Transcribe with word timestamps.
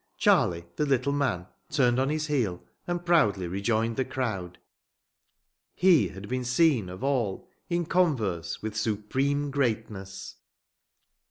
Charlie, 0.17 0.65
the 0.77 0.85
little 0.87 1.11
man, 1.13 1.45
turned 1.69 1.99
on 1.99 2.09
his 2.09 2.25
heel 2.25 2.63
and 2.87 3.05
proudly 3.05 3.45
rejoined 3.47 3.97
the 3.97 4.03
crowd. 4.03 4.57
He 5.75 6.07
had 6.07 6.27
been 6.27 6.43
seen 6.43 6.89
of 6.89 7.03
all 7.03 7.47
in 7.69 7.85
converse 7.85 8.63
with 8.63 8.75
supreme 8.75 9.51
greatness. 9.51 10.37